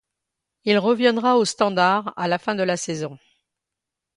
[0.63, 3.19] Il reviendra au Standard à la fin de la saison.